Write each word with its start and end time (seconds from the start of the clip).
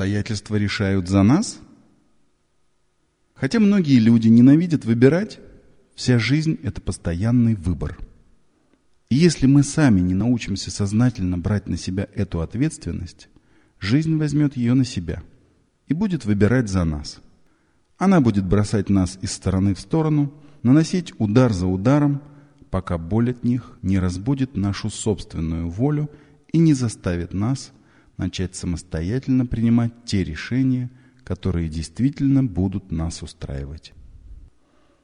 Обстоятельства 0.00 0.56
решают 0.56 1.08
за 1.08 1.22
нас? 1.22 1.60
Хотя 3.34 3.60
многие 3.60 3.98
люди 3.98 4.28
ненавидят 4.28 4.86
выбирать, 4.86 5.40
вся 5.94 6.18
жизнь– 6.18 6.58
это 6.62 6.80
постоянный 6.80 7.54
выбор. 7.54 7.98
И 9.10 9.16
если 9.16 9.44
мы 9.44 9.62
сами 9.62 10.00
не 10.00 10.14
научимся 10.14 10.70
сознательно 10.70 11.36
брать 11.36 11.68
на 11.68 11.76
себя 11.76 12.08
эту 12.14 12.40
ответственность, 12.40 13.28
жизнь 13.78 14.16
возьмет 14.16 14.56
ее 14.56 14.72
на 14.72 14.86
себя 14.86 15.22
и 15.86 15.92
будет 15.92 16.24
выбирать 16.24 16.70
за 16.70 16.84
нас. 16.84 17.18
Она 17.98 18.22
будет 18.22 18.46
бросать 18.46 18.88
нас 18.88 19.18
из 19.20 19.32
стороны 19.32 19.74
в 19.74 19.80
сторону, 19.80 20.32
наносить 20.62 21.12
удар 21.18 21.52
за 21.52 21.66
ударом, 21.66 22.22
пока 22.70 22.96
боль 22.96 23.32
от 23.32 23.44
них 23.44 23.76
не 23.82 23.98
разбудит 23.98 24.56
нашу 24.56 24.88
собственную 24.88 25.68
волю 25.68 26.08
и 26.54 26.56
не 26.56 26.72
заставит 26.72 27.34
нас 27.34 27.70
начать 28.20 28.54
самостоятельно 28.54 29.46
принимать 29.46 29.92
те 30.04 30.22
решения, 30.22 30.90
которые 31.24 31.68
действительно 31.68 32.44
будут 32.44 32.92
нас 32.92 33.22
устраивать. 33.22 33.92